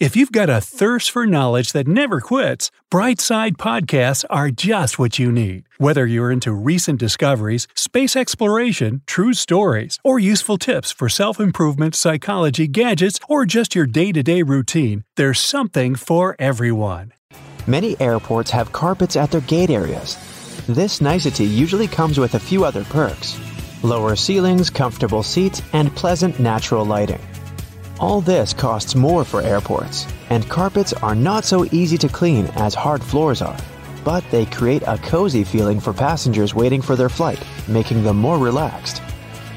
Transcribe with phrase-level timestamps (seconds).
[0.00, 5.18] If you've got a thirst for knowledge that never quits, Brightside Podcasts are just what
[5.18, 5.64] you need.
[5.78, 11.96] Whether you're into recent discoveries, space exploration, true stories, or useful tips for self improvement,
[11.96, 17.12] psychology, gadgets, or just your day to day routine, there's something for everyone.
[17.66, 20.16] Many airports have carpets at their gate areas.
[20.68, 23.36] This nicety usually comes with a few other perks
[23.82, 27.20] lower ceilings, comfortable seats, and pleasant natural lighting.
[28.00, 32.72] All this costs more for airports, and carpets are not so easy to clean as
[32.72, 33.58] hard floors are.
[34.04, 38.38] But they create a cozy feeling for passengers waiting for their flight, making them more
[38.38, 39.02] relaxed.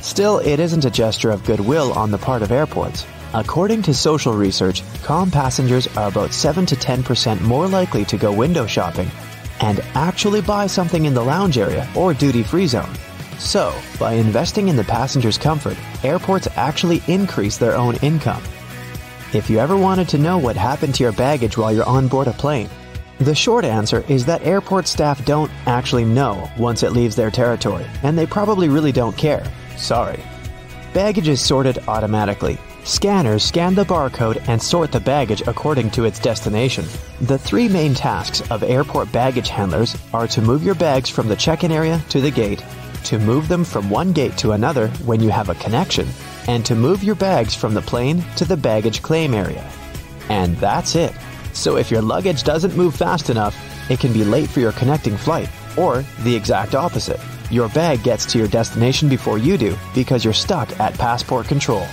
[0.00, 3.06] Still, it isn't a gesture of goodwill on the part of airports.
[3.34, 8.32] According to social research, calm passengers are about 7 to 10% more likely to go
[8.32, 9.10] window shopping
[9.60, 12.92] and actually buy something in the lounge area or duty free zone.
[13.38, 18.42] So, by investing in the passenger's comfort, airports actually increase their own income.
[19.32, 22.28] If you ever wanted to know what happened to your baggage while you're on board
[22.28, 22.70] a plane,
[23.18, 27.86] the short answer is that airport staff don't actually know once it leaves their territory,
[28.02, 29.44] and they probably really don't care.
[29.76, 30.20] Sorry.
[30.92, 32.58] Baggage is sorted automatically.
[32.84, 36.84] Scanners scan the barcode and sort the baggage according to its destination.
[37.22, 41.36] The three main tasks of airport baggage handlers are to move your bags from the
[41.36, 42.62] check in area to the gate,
[43.04, 46.08] to move them from one gate to another when you have a connection,
[46.48, 49.70] and to move your bags from the plane to the baggage claim area.
[50.28, 51.12] And that's it.
[51.52, 53.56] So if your luggage doesn't move fast enough,
[53.90, 57.20] it can be late for your connecting flight, or the exact opposite.
[57.50, 61.86] Your bag gets to your destination before you do because you're stuck at passport control.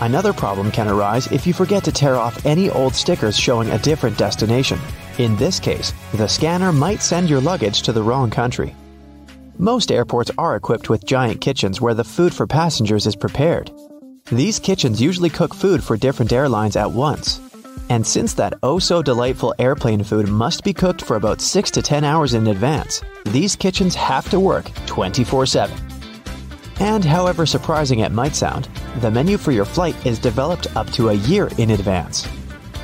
[0.00, 3.78] Another problem can arise if you forget to tear off any old stickers showing a
[3.78, 4.78] different destination.
[5.18, 8.74] In this case, the scanner might send your luggage to the wrong country.
[9.60, 13.72] Most airports are equipped with giant kitchens where the food for passengers is prepared.
[14.30, 17.40] These kitchens usually cook food for different airlines at once.
[17.88, 21.82] And since that oh so delightful airplane food must be cooked for about 6 to
[21.82, 25.76] 10 hours in advance, these kitchens have to work 24 7.
[26.78, 28.68] And however surprising it might sound,
[29.00, 32.28] the menu for your flight is developed up to a year in advance.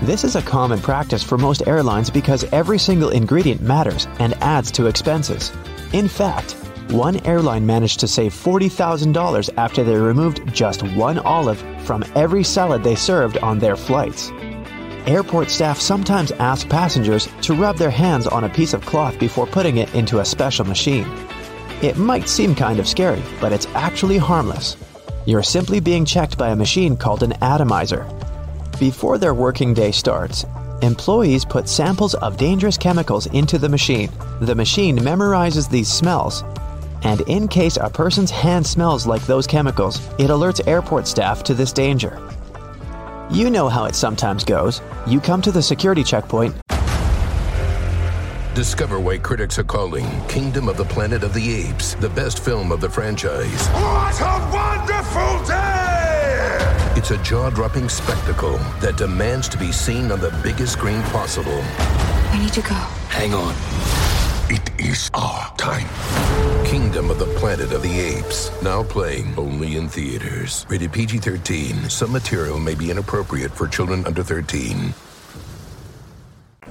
[0.00, 4.70] This is a common practice for most airlines because every single ingredient matters and adds
[4.72, 5.52] to expenses.
[5.92, 6.56] In fact,
[6.92, 12.84] one airline managed to save $40,000 after they removed just one olive from every salad
[12.84, 14.30] they served on their flights.
[15.06, 19.46] Airport staff sometimes ask passengers to rub their hands on a piece of cloth before
[19.46, 21.06] putting it into a special machine.
[21.82, 24.76] It might seem kind of scary, but it's actually harmless.
[25.26, 28.06] You're simply being checked by a machine called an atomizer.
[28.78, 30.44] Before their working day starts,
[30.82, 34.10] employees put samples of dangerous chemicals into the machine.
[34.40, 36.44] The machine memorizes these smells,
[37.02, 41.54] and in case a person's hand smells like those chemicals, it alerts airport staff to
[41.54, 42.20] this danger.
[43.30, 44.82] You know how it sometimes goes.
[45.06, 46.54] You come to the security checkpoint,
[48.54, 52.70] Discover why critics are calling Kingdom of the Planet of the Apes the best film
[52.70, 53.66] of the franchise.
[53.68, 56.92] What a wonderful day!
[56.94, 61.64] It's a jaw dropping spectacle that demands to be seen on the biggest screen possible.
[62.30, 62.74] We need to go.
[63.08, 63.54] Hang on.
[64.50, 66.51] It is our time.
[66.72, 68.50] Kingdom of the Planet of the Apes.
[68.62, 70.64] Now playing only in theaters.
[70.70, 71.90] Rated PG 13.
[71.90, 74.94] Some material may be inappropriate for children under 13.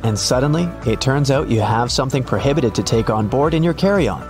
[0.02, 3.76] and suddenly it turns out you have something prohibited to take on board in your
[3.76, 4.26] carry on.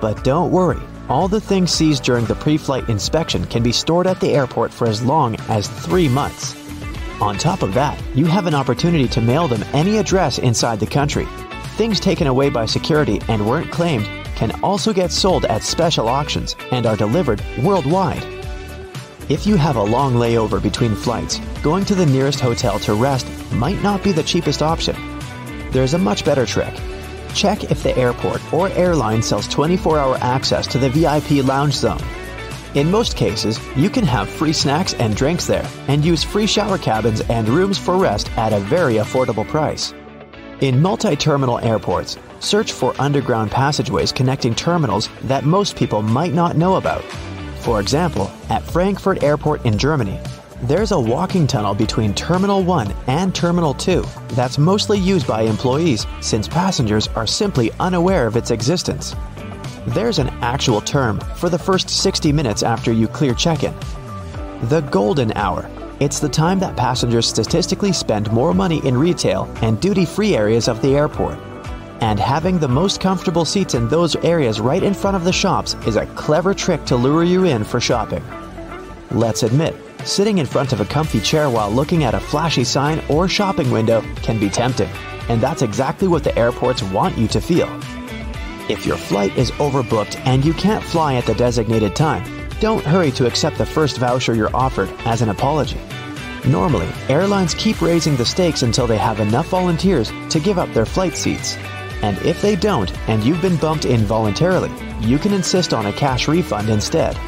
[0.00, 4.06] But don't worry, all the things seized during the pre flight inspection can be stored
[4.06, 6.54] at the airport for as long as three months.
[7.20, 10.86] On top of that, you have an opportunity to mail them any address inside the
[10.86, 11.26] country.
[11.76, 16.54] Things taken away by security and weren't claimed can also get sold at special auctions
[16.70, 18.22] and are delivered worldwide.
[19.28, 23.26] If you have a long layover between flights, going to the nearest hotel to rest
[23.52, 24.96] might not be the cheapest option.
[25.72, 26.72] There's a much better trick.
[27.34, 32.02] Check if the airport or airline sells 24 hour access to the VIP lounge zone.
[32.74, 36.78] In most cases, you can have free snacks and drinks there and use free shower
[36.78, 39.92] cabins and rooms for rest at a very affordable price.
[40.60, 46.56] In multi terminal airports, search for underground passageways connecting terminals that most people might not
[46.56, 47.02] know about.
[47.60, 50.20] For example, at Frankfurt Airport in Germany,
[50.62, 56.06] there's a walking tunnel between Terminal 1 and Terminal 2 that's mostly used by employees
[56.20, 59.14] since passengers are simply unaware of its existence.
[59.86, 63.74] There's an actual term for the first 60 minutes after you clear check in
[64.62, 65.70] the golden hour.
[66.00, 70.68] It's the time that passengers statistically spend more money in retail and duty free areas
[70.68, 71.38] of the airport.
[72.00, 75.74] And having the most comfortable seats in those areas right in front of the shops
[75.86, 78.24] is a clever trick to lure you in for shopping.
[79.10, 79.74] Let's admit,
[80.04, 83.70] sitting in front of a comfy chair while looking at a flashy sign or shopping
[83.70, 84.90] window can be tempting,
[85.28, 87.68] and that's exactly what the airports want you to feel.
[88.68, 92.22] If your flight is overbooked and you can't fly at the designated time,
[92.60, 95.80] don't hurry to accept the first voucher you're offered as an apology.
[96.46, 100.86] Normally, airlines keep raising the stakes until they have enough volunteers to give up their
[100.86, 101.56] flight seats.
[102.02, 106.28] And if they don't, and you've been bumped involuntarily, you can insist on a cash
[106.28, 107.18] refund instead.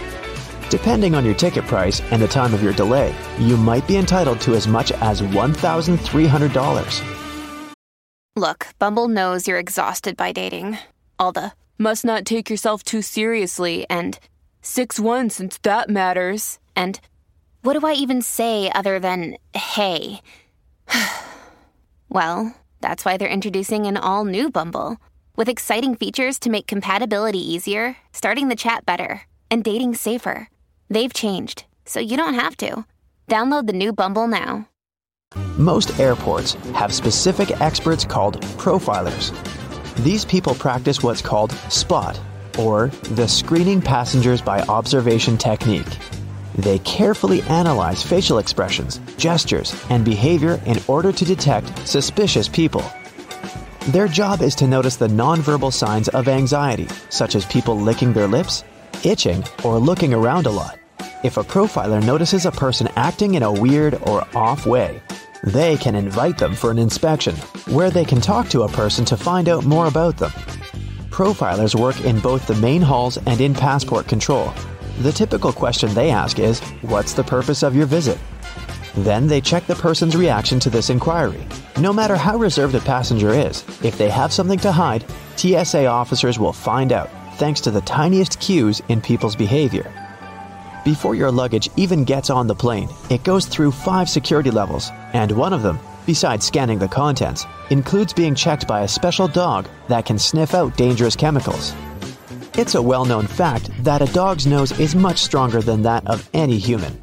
[0.71, 4.41] Depending on your ticket price and the time of your delay, you might be entitled
[4.43, 7.17] to as much as $1,300.
[8.37, 10.79] Look, Bumble knows you're exhausted by dating.
[11.19, 14.19] All the must not take yourself too seriously and
[14.63, 16.61] 6 1 since that matters.
[16.77, 17.01] And
[17.63, 20.21] what do I even say other than hey?
[22.09, 24.97] well, that's why they're introducing an all new Bumble
[25.37, 30.49] with exciting features to make compatibility easier, starting the chat better, and dating safer.
[30.89, 32.85] They've changed, so you don't have to.
[33.29, 34.69] Download the new Bumble now.
[35.57, 39.33] Most airports have specific experts called profilers.
[40.03, 42.19] These people practice what's called SPOT,
[42.59, 45.87] or the screening passengers by observation technique.
[46.57, 52.85] They carefully analyze facial expressions, gestures, and behavior in order to detect suspicious people.
[53.89, 58.27] Their job is to notice the nonverbal signs of anxiety, such as people licking their
[58.27, 58.65] lips,
[59.05, 60.79] itching, or looking around a lot.
[61.23, 65.03] If a profiler notices a person acting in a weird or off way,
[65.43, 67.35] they can invite them for an inspection,
[67.69, 70.31] where they can talk to a person to find out more about them.
[71.11, 74.53] Profilers work in both the main halls and in passport control.
[75.01, 78.19] The typical question they ask is, What's the purpose of your visit?
[78.95, 81.43] Then they check the person's reaction to this inquiry.
[81.79, 85.07] No matter how reserved a passenger is, if they have something to hide,
[85.37, 89.91] TSA officers will find out thanks to the tiniest cues in people's behavior.
[90.85, 95.33] Before your luggage even gets on the plane, it goes through five security levels, and
[95.33, 100.05] one of them, besides scanning the contents, includes being checked by a special dog that
[100.05, 101.73] can sniff out dangerous chemicals.
[102.59, 106.29] It's a well known fact that a dog's nose is much stronger than that of
[106.35, 107.01] any human.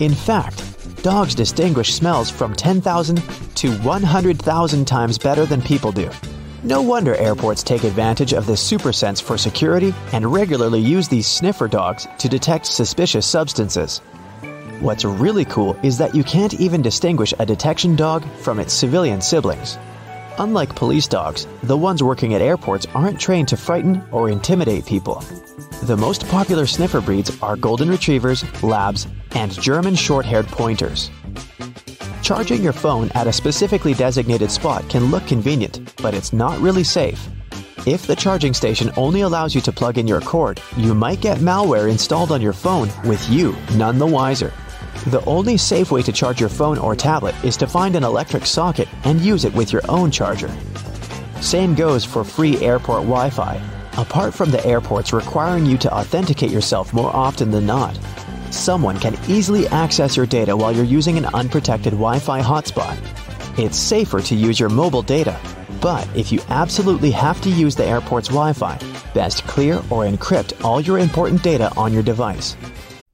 [0.00, 3.22] In fact, dogs distinguish smells from 10,000
[3.54, 6.10] to 100,000 times better than people do.
[6.62, 11.26] No wonder airports take advantage of this super sense for security and regularly use these
[11.26, 13.98] sniffer dogs to detect suspicious substances.
[14.80, 19.20] What's really cool is that you can't even distinguish a detection dog from its civilian
[19.20, 19.78] siblings.
[20.38, 25.20] Unlike police dogs, the ones working at airports aren't trained to frighten or intimidate people.
[25.82, 31.10] The most popular sniffer breeds are Golden Retrievers, Labs, and German short haired pointers.
[32.22, 36.84] Charging your phone at a specifically designated spot can look convenient, but it's not really
[36.84, 37.28] safe.
[37.86, 41.38] If the charging station only allows you to plug in your cord, you might get
[41.38, 44.52] malware installed on your phone with you none the wiser.
[45.06, 48.46] The only safe way to charge your phone or tablet is to find an electric
[48.46, 50.50] socket and use it with your own charger.
[51.40, 53.60] Same goes for free airport Wi Fi,
[53.98, 57.98] apart from the airports requiring you to authenticate yourself more often than not.
[58.50, 62.96] Someone can easily access your data while you're using an unprotected Wi Fi hotspot.
[63.58, 65.38] It's safer to use your mobile data,
[65.80, 68.78] but if you absolutely have to use the airport's Wi Fi,
[69.14, 72.56] best clear or encrypt all your important data on your device.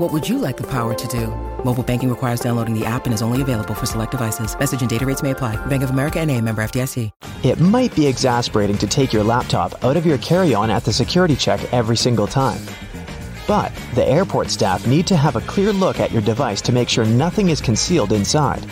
[0.00, 1.26] What would you like the power to do?
[1.62, 4.58] Mobile banking requires downloading the app and is only available for select devices.
[4.58, 5.56] Message and data rates may apply.
[5.66, 7.10] Bank of America and a member FDIC.
[7.44, 10.92] It might be exasperating to take your laptop out of your carry on at the
[10.94, 12.62] security check every single time.
[13.46, 16.88] But the airport staff need to have a clear look at your device to make
[16.88, 18.64] sure nothing is concealed inside.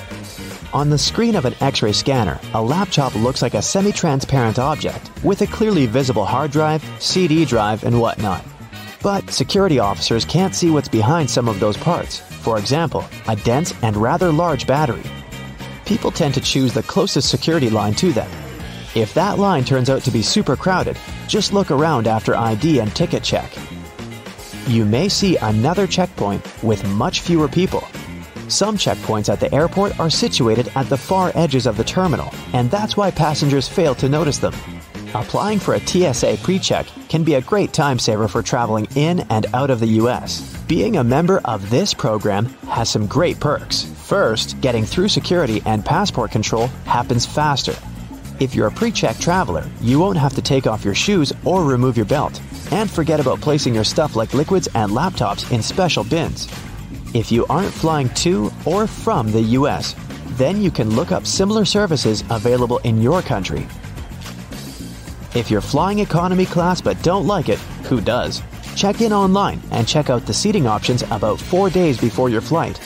[0.72, 4.58] On the screen of an X ray scanner, a laptop looks like a semi transparent
[4.58, 8.42] object with a clearly visible hard drive, CD drive, and whatnot.
[9.02, 12.18] But security officers can't see what's behind some of those parts.
[12.18, 15.04] For example, a dense and rather large battery.
[15.84, 18.30] People tend to choose the closest security line to them.
[18.94, 22.94] If that line turns out to be super crowded, just look around after ID and
[22.94, 23.50] ticket check.
[24.66, 27.86] You may see another checkpoint with much fewer people.
[28.48, 32.70] Some checkpoints at the airport are situated at the far edges of the terminal, and
[32.70, 34.54] that's why passengers fail to notice them.
[35.14, 39.46] Applying for a TSA PreCheck can be a great time saver for traveling in and
[39.54, 40.54] out of the US.
[40.66, 43.84] Being a member of this program has some great perks.
[43.84, 47.74] First, getting through security and passport control happens faster.
[48.38, 51.96] If you're a pre-check traveler, you won't have to take off your shoes or remove
[51.96, 52.38] your belt.
[52.70, 56.48] And forget about placing your stuff like liquids and laptops in special bins.
[57.14, 59.94] If you aren't flying to or from the US,
[60.36, 63.66] then you can look up similar services available in your country.
[65.34, 67.58] If you're flying economy class but don't like it,
[67.88, 68.42] who does?
[68.74, 72.80] Check in online and check out the seating options about four days before your flight.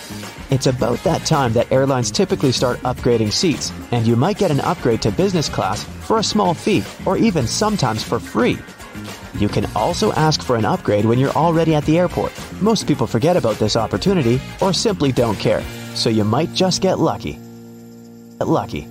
[0.51, 4.61] It's about that time that airlines typically start upgrading seats, and you might get an
[4.61, 8.59] upgrade to business class for a small fee or even sometimes for free.
[9.39, 12.33] You can also ask for an upgrade when you're already at the airport.
[12.61, 15.63] Most people forget about this opportunity or simply don't care,
[15.95, 17.39] so you might just get lucky.
[18.39, 18.89] Get Lucky.